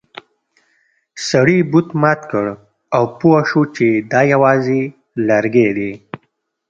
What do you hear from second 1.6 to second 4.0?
بت مات کړ او پوه شو چې